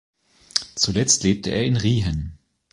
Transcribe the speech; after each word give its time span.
Zuletzt 0.73 1.21
lebte 1.21 1.51
er 1.51 1.63
in 1.63 1.77
Riehen. 1.77 2.39